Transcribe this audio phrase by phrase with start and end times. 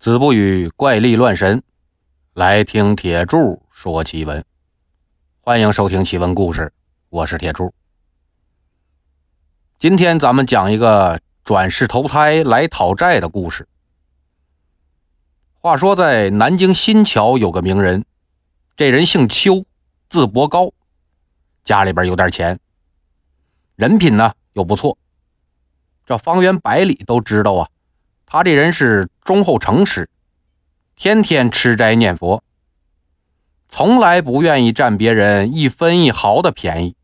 [0.00, 1.62] 子不语怪力乱神，
[2.32, 4.42] 来听铁柱说奇闻。
[5.42, 6.72] 欢迎收听奇闻故事，
[7.10, 7.74] 我是铁柱。
[9.78, 13.68] 今天咱们讲一个转世投胎来讨债的故事。
[15.52, 18.06] 话说在南京新桥有个名人，
[18.76, 19.66] 这人姓邱，
[20.08, 20.72] 字伯高，
[21.62, 22.58] 家里边有点钱，
[23.76, 24.96] 人品呢又不错。
[26.06, 27.68] 这方圆百里都知道啊，
[28.32, 30.08] 他这人是忠厚诚实，
[30.94, 32.44] 天天吃斋念佛，
[33.68, 36.94] 从来不愿意占别人一分一毫的便宜。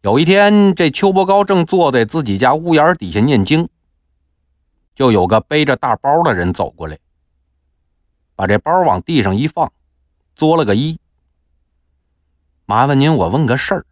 [0.00, 3.68] 有一天，这邱伯高正坐在自己家屋檐底下念经，
[4.94, 6.98] 就有个背着大包的人走过来，
[8.34, 9.70] 把这包往地上一放，
[10.34, 10.96] 作了个揖
[12.64, 13.84] ：“麻烦您，我问个事儿。”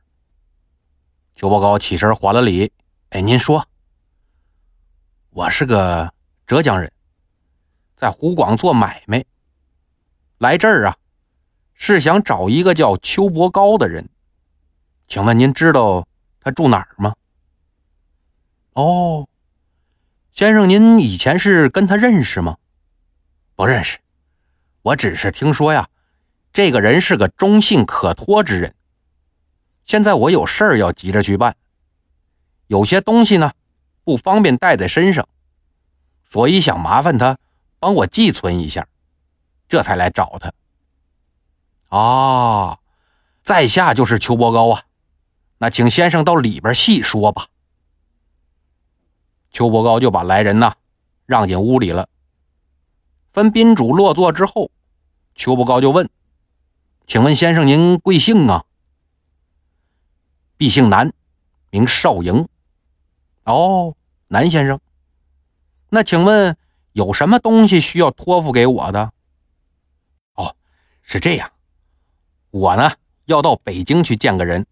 [1.36, 2.72] 邱伯高起身还了礼。
[3.10, 3.66] 哎，您说，
[5.32, 6.12] 我是个
[6.44, 6.90] 浙江人，
[7.94, 9.24] 在湖广做买卖，
[10.38, 10.96] 来这儿啊，
[11.72, 14.08] 是想找一个叫邱伯高的人，
[15.06, 16.08] 请问您知道
[16.40, 17.14] 他住哪儿吗？
[18.72, 19.28] 哦，
[20.32, 22.56] 先生，您以前是跟他认识吗？
[23.54, 23.98] 不认识，
[24.82, 25.88] 我只是听说呀，
[26.52, 28.74] 这个人是个忠信可托之人。
[29.84, 31.54] 现在我有事儿要急着去办。
[32.66, 33.52] 有些东西呢，
[34.10, 35.28] 不方便带在身上，
[36.24, 37.38] 所以想麻烦他
[37.78, 38.88] 帮我寄存一下，
[39.68, 40.52] 这才来找他。
[41.96, 42.80] 啊，
[43.44, 44.82] 在下就是邱伯高啊，
[45.58, 47.46] 那请先生到里边细说吧。
[49.52, 50.74] 邱伯高就把来人呐
[51.24, 52.08] 让进屋里了。
[53.32, 54.72] 分宾主落座之后，
[55.36, 56.10] 邱伯高就问
[57.06, 58.64] ：“请问先生您贵姓啊
[60.58, 61.12] ？”“敝姓南，
[61.70, 62.48] 名少营。”
[63.44, 63.96] 哦，
[64.32, 64.78] 南先生，
[65.88, 66.56] 那请问
[66.92, 69.12] 有什么东西需要托付给我的？
[70.34, 70.54] 哦，
[71.02, 71.50] 是这样，
[72.52, 72.92] 我呢
[73.24, 74.64] 要到北京去见个人，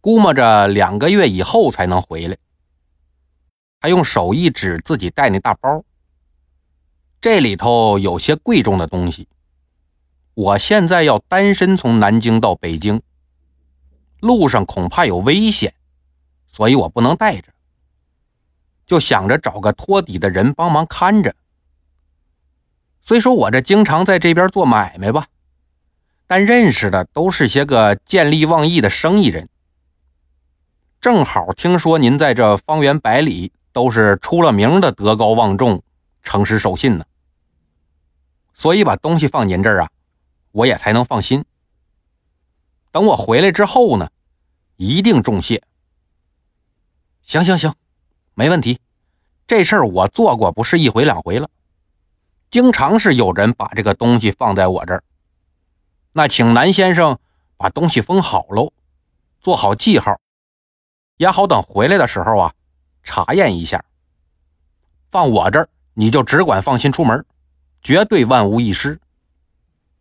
[0.00, 2.38] 估摸着两个月以后才能回来。
[3.78, 5.84] 他用手一指自己带那大包，
[7.20, 9.28] 这里头有些贵重的东西。
[10.32, 13.02] 我现在要单身从南京到北京，
[14.20, 15.74] 路上恐怕有危险，
[16.48, 17.52] 所以我不能带着。
[18.86, 21.34] 就想着找个托底的人帮忙看着。
[23.00, 25.26] 虽说我这经常在这边做买卖吧，
[26.26, 29.48] 但认识的都是些个见利忘义的生意人。
[31.00, 35.82] 正好听说您在这方圆百里都是出了名的德高望重、
[36.22, 37.04] 诚实守信呢，
[38.54, 39.90] 所以把东西放您这儿啊，
[40.52, 41.44] 我也才能放心。
[42.92, 44.10] 等我回来之后呢，
[44.76, 45.64] 一定重谢。
[47.22, 47.74] 行行行。
[48.42, 48.80] 没问题，
[49.46, 51.48] 这事儿我做过，不是一回两回了，
[52.50, 55.04] 经常是有人把这个东西放在我这儿。
[56.10, 57.20] 那请南先生
[57.56, 58.72] 把东西封好喽，
[59.40, 60.18] 做好记号，
[61.18, 62.52] 也好等回来的时候啊
[63.04, 63.84] 查验一下。
[65.12, 67.24] 放我这儿，你就只管放心出门，
[67.80, 69.00] 绝对万无一失。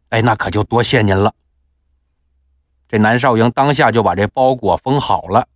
[0.09, 1.31] 哎，那可就多谢您了。
[2.87, 5.47] 这南少营当下就把这包裹封好了，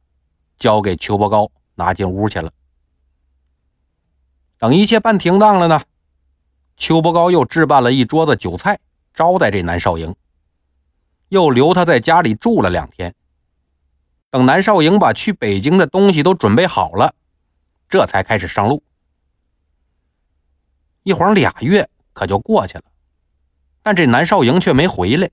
[0.59, 2.51] 交给邱伯高，拿进屋去了。
[4.65, 5.83] 等一切办停当了呢，
[6.75, 8.79] 邱伯高又置办了一桌子酒菜
[9.13, 10.15] 招待这南少营，
[11.29, 13.13] 又留他在家里住了两天。
[14.31, 17.13] 等南少营把去北京的东西都准备好了，
[17.87, 18.81] 这才开始上路。
[21.03, 22.85] 一晃俩月可就过去了，
[23.83, 25.29] 但这南少营却没回来。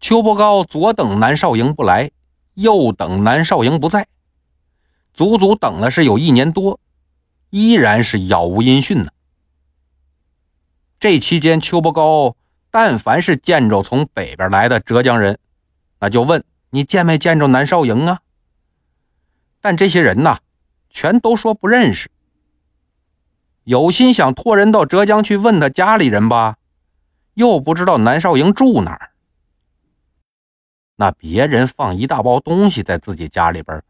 [0.00, 2.10] 邱伯高左等南少营不来，
[2.54, 4.08] 右等南少营不在，
[5.12, 6.80] 足足等了是有一年多。
[7.54, 9.12] 依然是杳无音讯呢。
[10.98, 12.34] 这期间，邱伯高
[12.68, 15.38] 但凡是见着从北边来的浙江人，
[16.00, 18.18] 那就问你见没见着南少营啊？
[19.60, 20.40] 但这些人呐，
[20.90, 22.10] 全都说不认识。
[23.62, 26.56] 有心想托人到浙江去问他家里人吧，
[27.34, 29.12] 又不知道南少营住哪儿。
[30.96, 33.80] 那别人放一大包东西在自己家里边，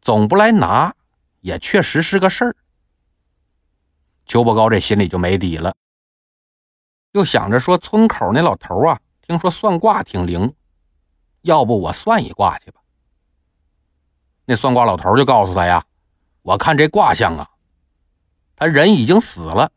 [0.00, 0.94] 总不来拿，
[1.42, 2.56] 也确实是个事儿。
[4.30, 5.74] 邱伯高这心里就没底了，
[7.10, 10.54] 又想着说：“村口那老头啊，听说算卦挺灵，
[11.40, 12.80] 要不我算一卦去吧。”
[14.46, 15.84] 那算卦老头就告诉他呀
[16.42, 17.50] ：“我看这卦象啊，
[18.54, 19.72] 他人已经死了，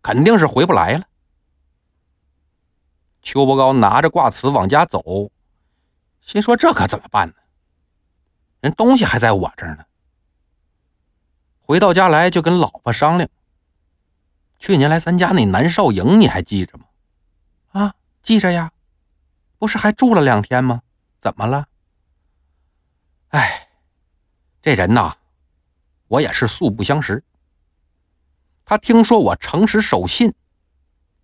[0.00, 1.04] 肯定是回不来了。”
[3.20, 5.32] 邱伯高拿着卦辞往家走，
[6.20, 7.34] 心说：“这可怎么办呢？
[8.60, 9.84] 人东西还在我这儿呢。”
[11.58, 13.28] 回到家来就跟老婆商量。
[14.60, 16.84] 去年来咱家那南少营，你还记着吗？
[17.70, 18.70] 啊，记着呀，
[19.58, 20.82] 不是还住了两天吗？
[21.18, 21.66] 怎么了？
[23.28, 23.68] 哎，
[24.60, 25.16] 这人呐，
[26.08, 27.24] 我也是素不相识。
[28.66, 30.34] 他听说我诚实守信，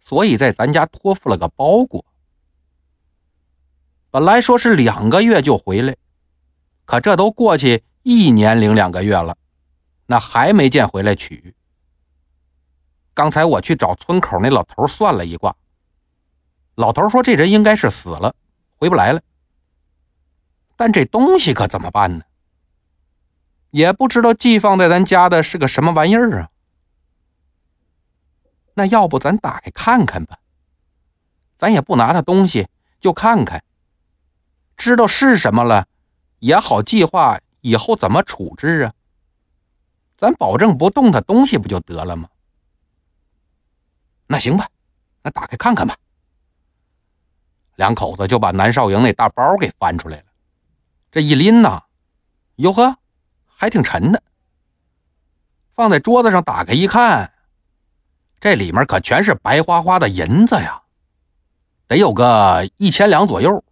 [0.00, 2.04] 所以在咱家托付了个包裹。
[4.10, 5.94] 本来说是两个月就回来，
[6.86, 9.36] 可这都过去一年零两个月了，
[10.06, 11.54] 那还没见回来取。
[13.16, 15.56] 刚才我去找村口那老头算了一卦，
[16.74, 18.36] 老头说这人应该是死了，
[18.76, 19.22] 回不来了。
[20.76, 22.24] 但这东西可怎么办呢？
[23.70, 26.50] 也不知道寄放在咱家的是个什么玩意儿啊。
[28.74, 30.38] 那要不咱打开看看吧？
[31.54, 32.68] 咱也不拿他东西，
[33.00, 33.64] 就看看，
[34.76, 35.86] 知道是什么了，
[36.40, 38.92] 也好计划以后怎么处置啊。
[40.18, 42.28] 咱保证不动他东西，不就得了吗？
[44.26, 44.68] 那行吧，
[45.22, 45.96] 那打开看看吧。
[47.76, 50.24] 两口子就把南少营那大包给翻出来了，
[51.10, 51.82] 这一拎呐，
[52.56, 52.96] 哟呵，
[53.46, 54.22] 还挺沉的。
[55.74, 57.32] 放在桌子上，打开一看，
[58.40, 60.82] 这里面可全是白花花的银子呀，
[61.86, 63.62] 得有个一千两左右。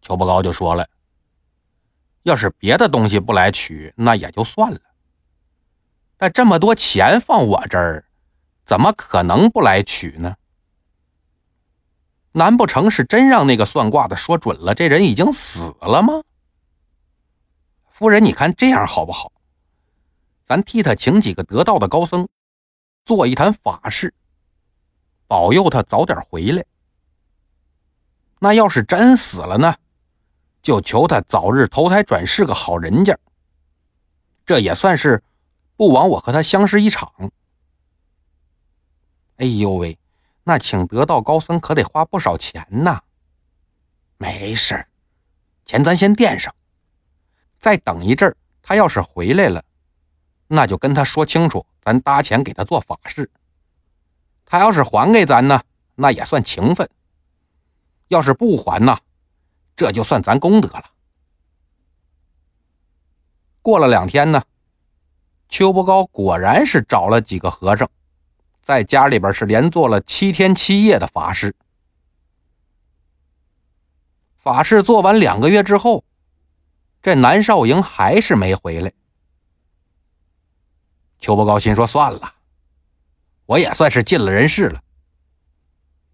[0.00, 0.88] 邱不高就说了
[2.22, 4.80] ：“要是别的东西不来取，那也就算了。
[6.16, 8.04] 但这么多钱放我这儿。”
[8.64, 10.36] 怎么可能不来取呢？
[12.32, 16.22] 难不成是真让那个算卦的说准了，这人已经死了吗？
[17.88, 19.30] 夫人，你看这样好不好？
[20.44, 22.28] 咱替他请几个得道的高僧，
[23.04, 24.12] 做一坛法事，
[25.28, 26.64] 保佑他早点回来。
[28.40, 29.76] 那要是真死了呢，
[30.60, 33.16] 就求他早日投胎转世个好人家。
[34.44, 35.22] 这也算是
[35.76, 37.12] 不枉我和他相识一场。
[39.36, 39.98] 哎呦喂，
[40.44, 43.02] 那请得道高僧可得花不少钱呐。
[44.16, 44.86] 没事
[45.66, 46.54] 钱咱先垫上，
[47.58, 49.62] 再等一阵他要是回来了，
[50.46, 53.28] 那就跟他说清楚，咱搭钱给他做法事。
[54.46, 55.60] 他要是还给咱呢，
[55.96, 56.86] 那也算情分；
[58.08, 58.96] 要是不还呢，
[59.74, 60.84] 这就算咱功德了。
[63.62, 64.44] 过了两天呢，
[65.48, 67.90] 邱伯高果然是找了几个和尚。
[68.64, 71.54] 在家里边是连做了七天七夜的法事，
[74.38, 76.02] 法事做完两个月之后，
[77.02, 78.90] 这南少营还是没回来。
[81.20, 82.36] 邱伯高心说：“算了，
[83.44, 84.82] 我也算是尽了人事了，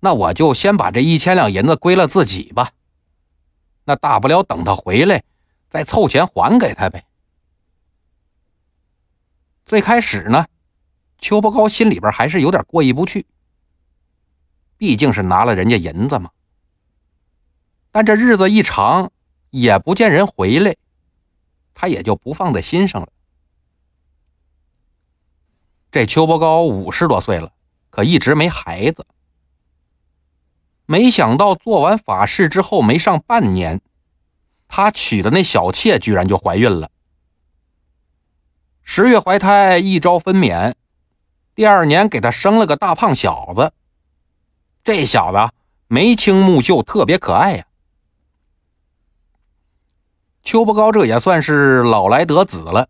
[0.00, 2.72] 那我就先把这一千两银子归了自己吧。
[3.84, 5.22] 那大不了等他回来，
[5.68, 7.06] 再凑钱还给他呗。”
[9.64, 10.44] 最开始呢。
[11.20, 13.26] 邱伯高心里边还是有点过意不去，
[14.76, 16.30] 毕竟是拿了人家银子嘛。
[17.92, 19.12] 但这日子一长，
[19.50, 20.76] 也不见人回来，
[21.74, 23.08] 他也就不放在心上了。
[25.90, 27.52] 这邱伯高五十多岁了，
[27.90, 29.06] 可一直没孩子。
[30.86, 33.80] 没想到做完法事之后，没上半年，
[34.68, 36.90] 他娶的那小妾居然就怀孕了。
[38.82, 40.74] 十月怀胎，一朝分娩。
[41.60, 43.70] 第二年给他生了个大胖小子，
[44.82, 45.52] 这小子
[45.88, 47.66] 眉清目秀，特别可爱呀。
[50.42, 52.88] 邱不高这也算是老来得子了，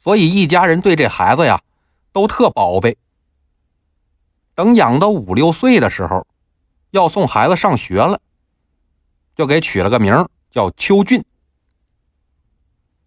[0.00, 1.62] 所以一家人对这孩子呀
[2.12, 2.98] 都特宝贝。
[4.56, 6.26] 等养到五六岁的时候，
[6.90, 8.20] 要送孩子上学了，
[9.36, 11.24] 就给取了个名叫邱俊。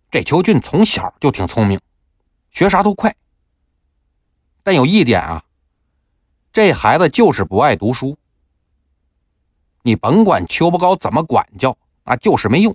[0.10, 1.82] 这邱俊从小就挺聪明，
[2.50, 3.14] 学啥都快。
[4.64, 5.44] 但有一点啊，
[6.54, 8.18] 这孩子就是不爱读书。
[9.82, 12.74] 你甭管邱不高怎么管教，那就是没用。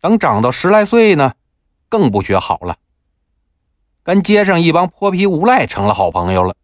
[0.00, 1.34] 等长到十来岁呢，
[1.90, 2.78] 更不学好了，
[4.02, 6.56] 跟街上一帮泼皮无赖成了好朋友了，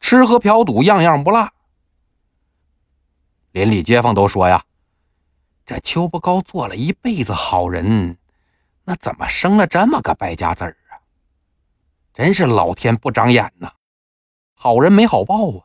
[0.00, 1.50] 吃喝嫖赌样样不落。
[3.50, 4.64] 邻里街坊都说呀，
[5.66, 8.16] 这邱不高做了一辈子好人，
[8.84, 10.76] 那怎么生了这么个败家子儿？
[12.14, 13.72] 真是老天不长眼呐，
[14.54, 15.64] 好人没好报啊！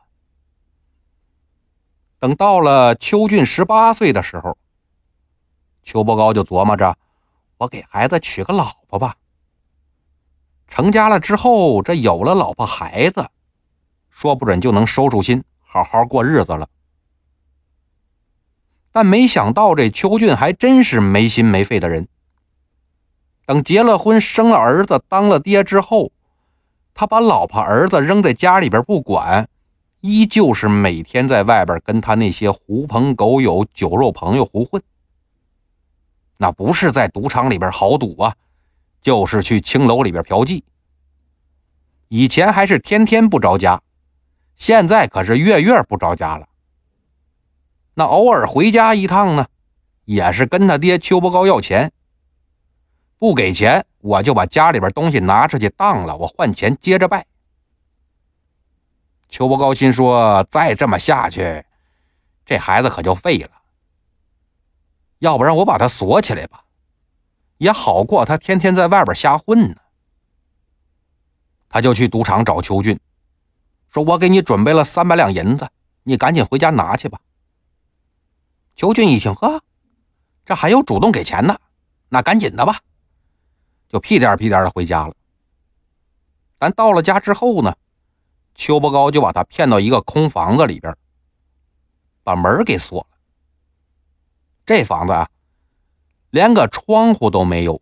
[2.18, 4.56] 等到了邱俊十八岁的时候，
[5.82, 6.96] 邱伯高就琢磨着，
[7.58, 9.16] 我给孩子娶个老婆吧。
[10.66, 13.28] 成家了之后，这有了老婆孩子，
[14.08, 16.68] 说不准就能收收心，好好过日子了。
[18.90, 22.08] 但没想到，这邱俊还真是没心没肺的人。
[23.44, 26.10] 等结了婚，生了儿子，当了爹之后，
[27.00, 29.48] 他把老婆儿子扔在家里边不管，
[30.00, 34.82] 依旧是每天在外边跟他那些狐朋狗友、酒肉朋友胡混。
[36.38, 38.34] 那不是在赌场里边豪赌啊，
[39.00, 40.64] 就是去青楼里边嫖妓。
[42.08, 43.80] 以前还是天天不着家，
[44.56, 46.48] 现在可是月月不着家了。
[47.94, 49.46] 那偶尔回家一趟呢，
[50.04, 51.92] 也是跟他爹邱伯高要钱。
[53.18, 57.26] 不给钱，我就把家里边东西拿出去当了，我换钱接着拜。
[59.28, 61.64] 邱伯高心说：“再这么下去，
[62.46, 63.50] 这孩子可就废了。
[65.18, 66.64] 要不然我把他锁起来吧，
[67.58, 69.76] 也好过他天天在外边瞎混呢。”
[71.68, 72.98] 他就去赌场找邱俊，
[73.92, 75.68] 说：“我给你准备了三百两银子，
[76.04, 77.20] 你赶紧回家拿去吧。”
[78.76, 79.60] 邱俊一听，呵，
[80.46, 81.60] 这还有主动给钱的，
[82.08, 82.80] 那赶紧的吧。
[83.88, 85.14] 就屁颠屁颠的回家了。
[86.58, 87.76] 但到了家之后呢，
[88.54, 90.96] 邱伯高就把他骗到一个空房子里边，
[92.22, 93.18] 把门给锁了。
[94.66, 95.30] 这房子啊，
[96.30, 97.80] 连个窗户都没有，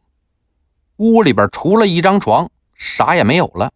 [0.97, 3.73] 屋里边除了一张床，啥也没有了。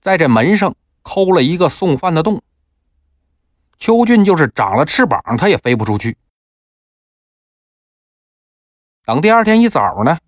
[0.00, 2.42] 在这门上抠了一个送饭的洞。
[3.78, 6.16] 邱俊就是长了翅膀，他也飞不出去。
[9.04, 10.18] 等第二天一早呢。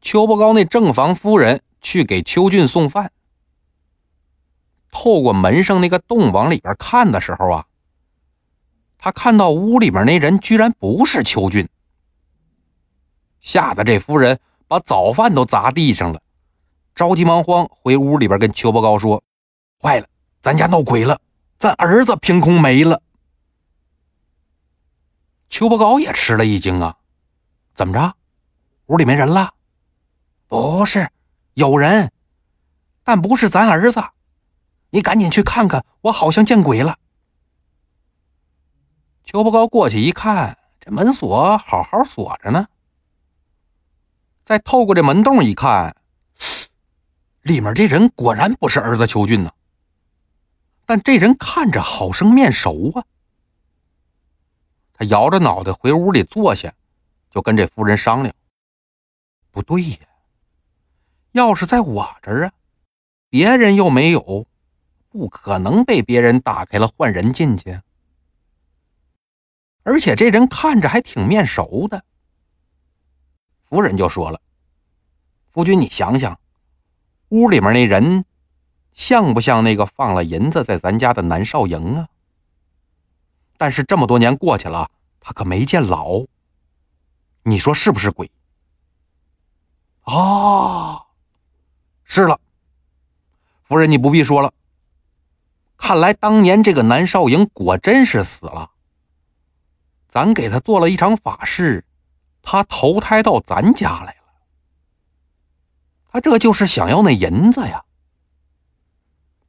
[0.00, 3.12] 邱伯高那正房夫人去给邱俊送饭，
[4.90, 7.66] 透过门上那个洞往里边看的时候啊，
[8.96, 11.68] 他看到屋里边那人居然不是邱俊，
[13.40, 16.20] 吓得这夫人把早饭都砸地上了，
[16.94, 19.22] 着急忙慌回屋里边跟邱伯高说
[19.82, 20.06] ：“坏了，
[20.40, 21.20] 咱家闹鬼了，
[21.58, 23.02] 咱儿子凭空没了。”
[25.50, 26.96] 邱伯高也吃了一惊啊，
[27.74, 28.14] 怎么着，
[28.86, 29.54] 屋里没人了？
[30.48, 31.10] 不是，
[31.54, 32.10] 有人，
[33.04, 34.02] 但不是咱儿子。
[34.90, 36.98] 你赶紧去看看，我好像见鬼了。
[39.24, 42.66] 邱伯高过去一看，这门锁好好锁着呢。
[44.42, 45.94] 再透过这门洞一看，
[47.42, 49.52] 里面这人果然不是儿子邱俊呢。
[50.86, 53.04] 但这人看着好生面熟啊。
[54.94, 56.72] 他摇着脑袋回屋里坐下，
[57.30, 58.34] 就跟这夫人商量
[59.52, 59.98] ：“不对呀。”
[61.32, 62.52] 钥匙在我这儿啊，
[63.28, 64.46] 别人又没有，
[65.08, 67.80] 不可能被别人打开了换人进去。
[69.82, 72.04] 而且这人看着还挺面熟的。
[73.64, 74.40] 夫人就说了
[75.50, 76.40] ：“夫君，你想想，
[77.28, 78.24] 屋里面那人
[78.92, 82.08] 像不像那个放了银子在咱家的南少营啊？
[83.56, 86.24] 但是这么多年过去了，他可没见老。
[87.42, 88.30] 你说是不是鬼？”
[90.04, 91.07] 哦。
[92.10, 92.40] 是了，
[93.64, 94.54] 夫人，你不必说了。
[95.76, 98.72] 看来当年这个南少营果真是死了。
[100.08, 101.84] 咱给他做了一场法事，
[102.40, 104.22] 他投胎到咱家来了。
[106.08, 107.84] 他这就是想要那银子呀。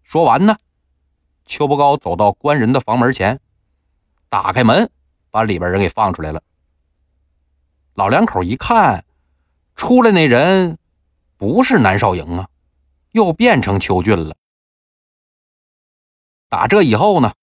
[0.03, 0.57] 说完呢，
[1.45, 3.39] 邱伯高走到官人的房门前，
[4.27, 4.91] 打开门，
[5.31, 6.43] 把里边人给放出来了。
[7.93, 9.05] 老两口一看，
[9.77, 10.77] 出来那人。
[11.39, 12.49] 不是南少营啊，
[13.13, 14.35] 又变成邱俊了。
[16.49, 17.33] 打这以后呢，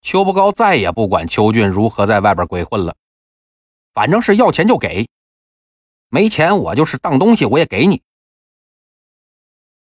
[0.00, 2.96] 邱不高再也不管邱俊如何在外边鬼混了，
[3.94, 5.08] 反正是要钱就给，
[6.08, 8.02] 没钱我就是当东西我也给你。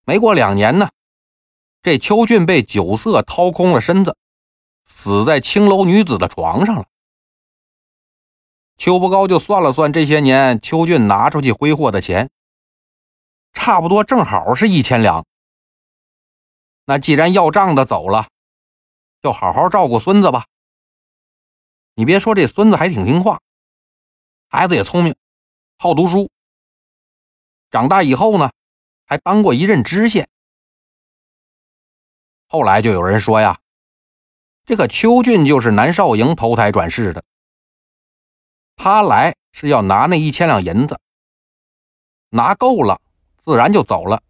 [0.06, 0.88] 没过两年呢，
[1.82, 4.16] 这邱俊被酒色掏空了身子，
[4.86, 6.86] 死在青楼女子的床上了。
[8.78, 12.30] 邱不高就算了算这些年邱俊拿出去挥霍的钱。
[13.56, 15.26] 差不多正好是一千两。
[16.84, 18.28] 那既然要账的走了，
[19.22, 20.44] 就好好照顾孙子吧。
[21.94, 23.40] 你别说，这孙子还挺听话，
[24.48, 25.16] 孩子也聪明，
[25.78, 26.30] 好读书。
[27.70, 28.52] 长大以后呢，
[29.06, 30.28] 还当过一任知县。
[32.46, 33.58] 后来就有人说呀，
[34.66, 37.24] 这个邱俊就是南少营投胎转世的，
[38.76, 41.00] 他来是要拿那一千两银子，
[42.28, 43.00] 拿够了。
[43.46, 44.24] 自然就走了，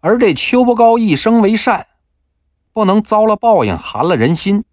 [0.00, 1.88] 而这邱伯高一生为善，
[2.70, 4.66] 不能遭了报应，寒了人心，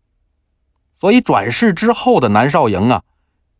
[0.98, 3.06] 所以转世之后的南少营啊，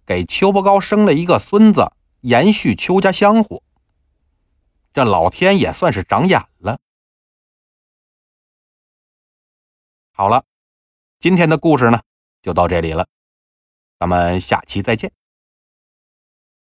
[0.06, 3.64] 给邱伯高生了一个孙子，延续邱家香火。
[4.92, 6.78] 这老天也算是长眼了。
[10.12, 10.44] 好了，
[11.22, 12.02] 今天的故事呢，
[12.42, 13.08] 就到这里了，
[13.98, 15.14] 咱们下期再见。